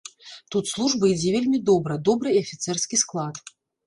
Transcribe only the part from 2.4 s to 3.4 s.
афіцэрскі склад.